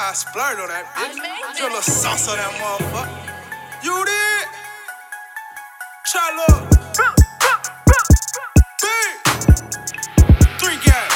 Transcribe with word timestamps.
I 0.00 0.14
splurred 0.14 0.62
on 0.62 0.68
that 0.70 0.86
bitch. 0.94 1.18
Put 1.58 1.58
a 1.58 1.74
little 1.74 1.82
sauce 1.82 2.30
on 2.30 2.38
that 2.38 2.54
motherfucker. 2.62 3.18
You 3.82 3.98
did? 4.06 4.46
Try 6.06 6.22
look. 6.38 6.70
Three 10.62 10.78
gang. 10.86 11.10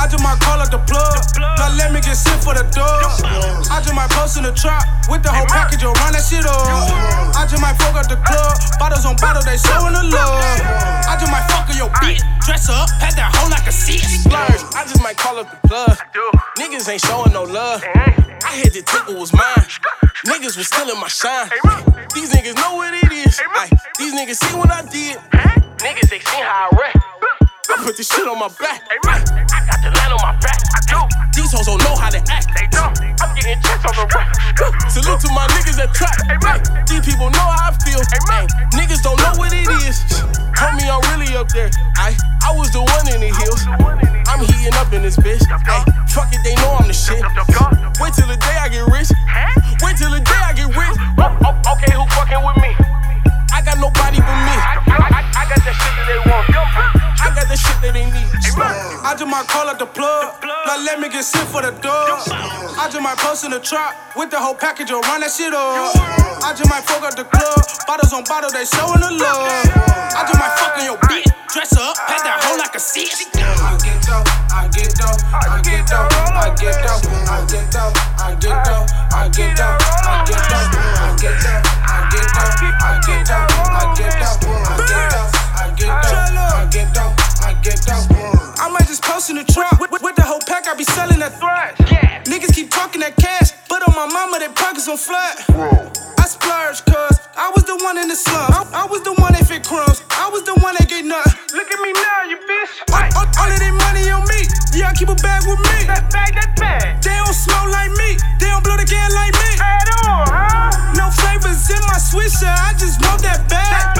I 0.00 0.08
just 0.08 0.24
might 0.24 0.40
call 0.40 0.64
up 0.64 0.72
the 0.72 0.80
plug. 0.88 1.20
Now 1.36 1.76
let 1.76 1.92
me 1.92 2.00
get 2.00 2.16
sent 2.16 2.40
for 2.40 2.56
the 2.56 2.64
dub. 2.72 3.20
I 3.68 3.84
just 3.84 3.92
might 3.92 4.08
post 4.16 4.40
in 4.40 4.48
the 4.48 4.56
trap 4.56 4.88
with 5.12 5.22
the 5.22 5.28
whole 5.28 5.44
package, 5.44 5.84
run 5.84 6.16
that 6.16 6.24
shit 6.24 6.40
up. 6.48 7.36
I 7.36 7.44
just 7.44 7.60
might 7.60 7.76
fuck 7.76 8.00
up 8.00 8.08
the 8.08 8.16
club. 8.16 8.56
Bottles 8.80 9.04
on 9.04 9.14
bottle, 9.20 9.44
they 9.44 9.60
showing 9.60 9.92
the 9.92 10.08
love. 10.08 10.40
I 11.04 11.20
just 11.20 11.28
might 11.28 11.44
fuck 11.52 11.59
your 11.80 11.88
bitch. 12.04 12.20
Dress 12.44 12.68
her 12.68 12.76
up, 12.76 12.88
pat 13.00 13.16
that 13.16 13.32
hoe 13.32 13.48
like 13.48 13.64
a 13.64 13.72
seat. 13.72 14.04
Splurge, 14.04 14.60
I 14.76 14.84
just 14.84 15.00
might 15.00 15.16
call 15.16 15.40
up 15.40 15.48
the 15.48 15.56
plug. 15.64 15.96
Niggas 16.60 16.84
ain't 16.92 17.00
showing 17.00 17.32
no 17.32 17.44
love. 17.44 17.80
I 18.44 18.52
had 18.60 18.72
the 18.76 18.84
tickle 18.84 19.16
was 19.16 19.32
mine. 19.32 19.64
Niggas 20.28 20.60
was 20.60 20.68
still 20.68 20.92
in 20.92 21.00
my 21.00 21.08
shine. 21.08 21.48
These 22.12 22.36
niggas 22.36 22.56
know 22.60 22.76
what 22.76 22.92
it 22.92 23.08
is. 23.08 23.40
Ay, 23.56 23.72
these 23.96 24.12
niggas 24.12 24.36
see 24.36 24.54
what 24.56 24.70
I 24.70 24.84
did. 24.92 25.16
Niggas 25.80 26.08
they 26.12 26.20
seen 26.20 26.44
how 26.44 26.68
I 26.68 26.76
rap. 26.76 26.96
I 27.70 27.76
put 27.80 27.96
this 27.96 28.08
shit 28.12 28.28
on 28.28 28.38
my 28.38 28.52
back. 28.60 28.84
Ay, 29.08 29.24
I 29.48 29.60
got 29.64 29.80
the 29.80 29.88
land 29.96 30.12
on 30.12 30.20
my 30.20 30.36
back. 30.36 30.60
These 31.32 31.52
hoes 31.54 31.64
don't 31.64 31.80
know 31.80 31.96
how 31.96 32.10
to 32.10 32.20
act. 32.28 32.52
They 32.52 32.66
don't. 32.68 32.92
I'm 33.22 33.32
getting 33.32 33.56
checks 33.62 33.86
on 33.88 33.96
the 33.96 34.04
rack. 34.12 34.28
Salute 34.90 35.20
to 35.24 35.30
my 35.32 35.46
niggas 35.56 35.78
that 35.80 35.94
trap. 35.96 36.12
Ay, 36.44 36.60
these 36.84 37.06
people 37.06 37.30
know 37.30 37.46
how 37.56 37.70
I 37.70 37.78
feel. 37.80 38.02
Ay, 38.28 38.44
niggas 38.44 38.49
there. 41.52 41.70
I, 41.96 42.16
I 42.46 42.54
was 42.54 42.70
the 42.70 42.80
one 42.80 43.06
in 43.10 43.20
the 43.20 43.32
hills. 43.34 43.66
I'm 44.26 44.40
heating 44.46 44.74
up 44.74 44.92
in 44.92 45.02
this 45.02 45.16
bitch. 45.16 45.42
Hey, 45.66 45.82
fuck 46.08 46.30
it, 46.32 46.40
they 46.44 46.54
know 46.62 46.78
I'm 46.78 46.86
the 46.86 46.94
shit. 46.94 47.22
Wait 48.00 48.14
till 48.14 48.28
the 48.30 48.38
day 48.38 48.56
I 48.56 48.68
get 48.68 48.86
rich. 48.86 49.10
Wait 49.82 49.96
till 49.96 50.10
the 50.10 50.20
day 50.22 50.40
I 50.42 50.52
get 50.54 50.70
rich. 50.70 50.96
Oh, 51.18 51.34
oh, 51.44 51.74
okay, 51.74 51.89
I 58.60 59.14
just 59.16 59.30
might 59.30 59.46
call 59.48 59.68
up 59.68 59.78
the 59.78 59.86
plug. 59.86 60.34
Now 60.42 60.78
let 60.84 61.00
me 61.00 61.08
get 61.08 61.24
sent 61.24 61.48
for 61.48 61.62
the 61.62 61.72
dub. 61.80 62.20
I 62.78 62.88
just 62.90 63.02
might 63.02 63.18
post 63.18 63.44
in 63.44 63.50
the 63.50 63.60
trap 63.60 64.16
with 64.16 64.30
the 64.30 64.38
whole 64.38 64.54
package, 64.54 64.90
yo, 64.90 65.00
run 65.00 65.20
that 65.20 65.32
shit 65.32 65.52
up. 65.52 65.96
I 66.44 66.52
just 66.52 66.68
might 66.68 66.84
fuck 66.84 67.02
up 67.02 67.16
the 67.16 67.24
club. 67.24 67.60
Bottles 67.86 68.12
on 68.12 68.24
bottle, 68.24 68.50
they 68.50 68.64
showing 68.64 69.00
the 69.00 69.10
love. 69.10 69.48
I 70.14 70.22
just 70.26 70.38
might 70.38 70.54
fuck 70.58 70.78
on 70.78 70.84
your 70.84 70.98
bitch. 71.08 71.28
Dress 71.52 71.72
up, 71.76 71.96
pat 72.06 72.22
that 72.22 72.44
hoe 72.46 72.56
like 72.58 72.74
a 72.76 72.80
seat. 72.80 73.10
I 73.34 73.74
get 73.82 73.98
dope, 74.06 74.28
I 74.54 74.68
get 74.70 74.94
dope, 74.94 75.18
I 75.34 75.58
get 75.66 75.82
dope, 75.90 76.12
I 76.30 76.54
get 76.54 76.78
dope, 76.78 77.04
I 77.26 77.44
get 77.50 77.66
dope, 77.74 77.96
I 78.20 78.36
get 78.38 78.62
dope, 78.62 78.86
I 79.10 79.28
get 79.34 79.56
dope, 79.56 79.82
I 80.06 80.24
get 80.26 80.42
dope, 80.46 80.70
I 80.78 81.16
get 81.18 81.59
my 94.00 94.08
mama, 94.08 94.38
they 94.38 94.48
pockets 94.48 94.88
on 94.88 94.96
flat. 94.96 95.44
I 96.16 96.24
splurge, 96.24 96.80
cuz 96.88 97.20
I 97.36 97.52
was 97.52 97.64
the 97.64 97.76
one 97.84 97.98
in 97.98 98.08
the 98.08 98.16
slum. 98.16 98.48
I, 98.48 98.64
I 98.72 98.84
was 98.88 99.02
the 99.02 99.12
one 99.20 99.32
that 99.36 99.44
fit 99.44 99.60
crumbs. 99.60 100.00
I 100.08 100.30
was 100.32 100.42
the 100.44 100.56
one 100.64 100.74
that 100.80 100.88
get 100.88 101.04
nothing. 101.04 101.36
Look 101.52 101.68
at 101.68 101.80
me 101.84 101.92
now, 101.92 102.20
you 102.24 102.38
bitch. 102.48 102.72
All, 102.96 103.04
all, 103.20 103.28
all 103.28 103.50
of 103.52 103.60
that 103.60 103.74
money 103.76 104.08
on 104.08 104.24
me. 104.24 104.48
Yeah, 104.72 104.88
I 104.88 104.92
keep 104.96 105.12
a 105.12 105.18
bag 105.20 105.44
with 105.44 105.60
me. 105.60 105.84
That 105.84 106.08
bag, 106.08 106.32
that 106.32 106.56
bag. 106.56 107.02
They 107.04 107.12
don't 107.12 107.36
smoke 107.36 107.68
like 107.68 107.92
me. 107.92 108.16
They 108.40 108.48
don't 108.48 108.64
blow 108.64 108.80
the 108.80 108.88
can 108.88 109.12
like 109.12 109.36
me. 109.36 109.52
At 109.60 109.88
all, 110.08 110.24
huh? 110.32 110.96
No 110.96 111.12
flavors 111.12 111.68
in 111.68 111.82
my 111.84 112.00
swisher. 112.00 112.48
I 112.48 112.72
just 112.80 113.04
want 113.04 113.20
that 113.20 113.44
bag. 113.52 113.99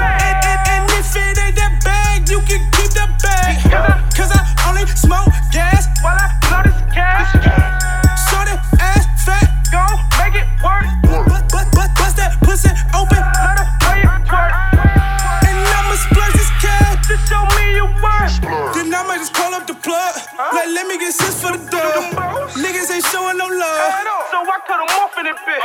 in 25.21 25.27
it, 25.27 25.37
bitch. 25.45 25.61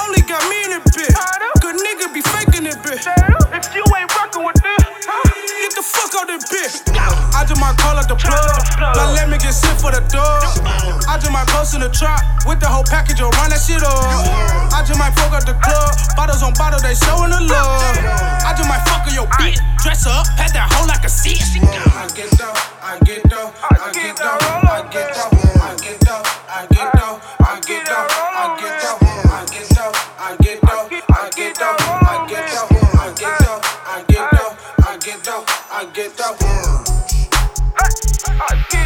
Only 0.00 0.22
got 0.24 0.40
me 0.48 0.64
in 0.64 0.72
it, 0.80 0.84
bitch. 0.96 1.12
Good 1.60 1.76
nigga 1.76 2.08
be 2.12 2.22
faking 2.32 2.64
it, 2.64 2.80
bitch. 2.80 3.04
If 3.52 3.74
you 3.76 3.84
ain't 3.92 4.08
rockin' 4.16 4.44
with 4.44 4.56
this, 4.64 4.84
Get 5.58 5.74
the 5.74 5.82
fuck 5.84 6.14
out 6.16 6.26
that 6.32 6.40
bitch. 6.48 6.80
I 7.36 7.44
just 7.44 7.60
might 7.60 7.76
call 7.76 7.98
up 7.98 8.08
the 8.08 8.16
plug. 8.16 8.48
Like, 8.80 9.12
let 9.18 9.28
me 9.28 9.36
get 9.36 9.52
sent 9.52 9.76
for 9.80 9.92
the 9.92 10.00
dub. 10.08 10.40
I 11.04 11.20
just 11.20 11.32
might 11.32 11.48
post 11.52 11.74
in 11.74 11.84
the 11.84 11.90
trap 11.92 12.24
with 12.46 12.60
the 12.60 12.68
whole 12.68 12.84
package, 12.84 13.20
yo, 13.20 13.28
run 13.36 13.50
that 13.52 13.60
shit 13.60 13.82
up. 13.84 14.72
I 14.72 14.80
just 14.86 14.96
might 14.96 15.12
fuck 15.18 15.36
up 15.36 15.44
the 15.44 15.58
club. 15.60 15.92
Bottles 16.16 16.40
on 16.40 16.54
bottle, 16.56 16.80
they 16.80 16.94
showing 16.96 17.34
the 17.34 17.42
love. 17.44 17.82
I 18.46 18.54
just 18.56 18.68
might 18.70 18.80
fuck 18.88 19.04
up 19.04 19.12
your 19.12 19.28
bitch. 19.36 19.60
Dress 19.82 20.08
her 20.08 20.14
up, 20.14 20.24
pat 20.40 20.54
that 20.56 20.72
hoe 20.72 20.86
like 20.88 21.04
a 21.04 21.12
seat. 21.12 21.42
I 21.42 22.08
get 22.14 22.30
dope, 22.38 22.56
I 22.80 22.96
get 23.04 23.22
dope, 23.28 23.52
I 23.60 23.92
get 23.92 24.16
dope, 24.16 24.40
I 24.64 24.80
get 24.88 25.12
dope, 25.12 25.34
I 25.60 25.76
get 25.76 25.98
dope, 26.00 26.27
I 35.78 35.84
get 35.92 36.10
that 36.16 36.34
worm. 36.42 36.84
Hey, 37.78 38.34
I 38.50 38.66
get 38.68 38.77